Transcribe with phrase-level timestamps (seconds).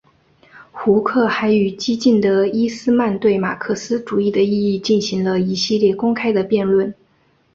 [0.71, 6.91] 胡克还与激进的伊士曼对马克思主义的意义进行了一系列公开的辩论。